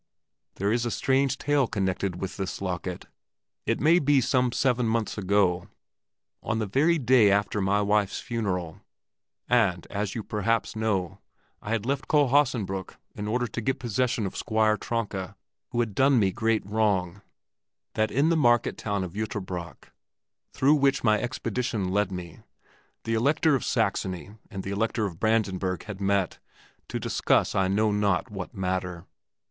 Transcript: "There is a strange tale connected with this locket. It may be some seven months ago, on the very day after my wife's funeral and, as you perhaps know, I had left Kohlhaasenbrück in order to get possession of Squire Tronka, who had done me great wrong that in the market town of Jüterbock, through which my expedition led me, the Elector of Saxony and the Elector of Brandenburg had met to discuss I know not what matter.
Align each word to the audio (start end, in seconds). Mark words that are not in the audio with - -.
"There 0.55 0.71
is 0.73 0.83
a 0.83 0.89
strange 0.89 1.37
tale 1.37 1.67
connected 1.67 2.15
with 2.19 2.35
this 2.37 2.59
locket. 2.59 3.05
It 3.67 3.79
may 3.79 3.99
be 3.99 4.19
some 4.19 4.51
seven 4.51 4.87
months 4.87 5.15
ago, 5.15 5.67
on 6.41 6.57
the 6.57 6.65
very 6.65 6.97
day 6.97 7.29
after 7.29 7.61
my 7.61 7.83
wife's 7.83 8.19
funeral 8.19 8.81
and, 9.47 9.85
as 9.91 10.15
you 10.15 10.23
perhaps 10.23 10.75
know, 10.75 11.19
I 11.61 11.69
had 11.69 11.85
left 11.85 12.07
Kohlhaasenbrück 12.07 12.95
in 13.13 13.27
order 13.27 13.45
to 13.45 13.61
get 13.61 13.77
possession 13.77 14.25
of 14.25 14.35
Squire 14.35 14.75
Tronka, 14.75 15.35
who 15.69 15.79
had 15.81 15.93
done 15.93 16.17
me 16.17 16.31
great 16.31 16.65
wrong 16.65 17.21
that 17.93 18.09
in 18.09 18.29
the 18.29 18.35
market 18.35 18.79
town 18.79 19.03
of 19.03 19.13
Jüterbock, 19.13 19.89
through 20.51 20.73
which 20.73 21.03
my 21.03 21.21
expedition 21.21 21.89
led 21.91 22.11
me, 22.11 22.39
the 23.03 23.13
Elector 23.13 23.53
of 23.53 23.63
Saxony 23.63 24.31
and 24.49 24.63
the 24.63 24.71
Elector 24.71 25.05
of 25.05 25.19
Brandenburg 25.19 25.83
had 25.83 26.01
met 26.01 26.39
to 26.87 26.99
discuss 26.99 27.53
I 27.53 27.67
know 27.67 27.91
not 27.91 28.31
what 28.31 28.55
matter. 28.55 29.05